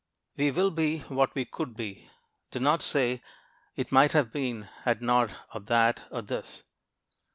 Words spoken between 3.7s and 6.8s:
"It might have been, had not or that, or this."